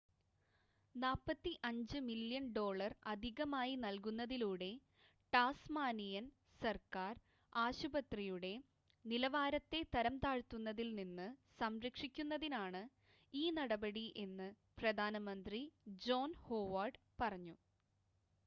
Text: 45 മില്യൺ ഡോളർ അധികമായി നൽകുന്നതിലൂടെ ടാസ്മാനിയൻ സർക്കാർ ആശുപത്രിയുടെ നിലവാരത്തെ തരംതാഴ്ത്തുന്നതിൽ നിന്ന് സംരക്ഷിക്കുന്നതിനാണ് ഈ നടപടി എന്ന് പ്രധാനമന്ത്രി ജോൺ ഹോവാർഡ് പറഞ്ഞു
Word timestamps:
45 0.95 1.51
മില്യൺ 2.05 2.45
ഡോളർ 2.53 2.95
അധികമായി 3.05 3.73
നൽകുന്നതിലൂടെ 3.77 4.69
ടാസ്മാനിയൻ 5.33 6.25
സർക്കാർ 6.61 7.13
ആശുപത്രിയുടെ 7.53 8.53
നിലവാരത്തെ 9.05 9.81
തരംതാഴ്ത്തുന്നതിൽ 9.93 10.89
നിന്ന് 10.95 11.27
സംരക്ഷിക്കുന്നതിനാണ് 11.59 12.83
ഈ 13.33 13.45
നടപടി 13.51 14.07
എന്ന് 14.17 14.49
പ്രധാനമന്ത്രി 14.79 15.61
ജോൺ 16.01 16.33
ഹോവാർഡ് 16.45 17.01
പറഞ്ഞു 17.19 17.57